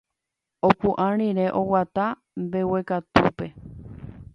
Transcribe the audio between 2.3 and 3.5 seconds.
mbeguekatúpe.